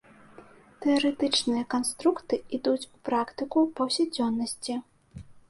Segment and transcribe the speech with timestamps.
[0.85, 4.81] Тэарэтычныя канструкты ідуць у практыку паўсядзённасці.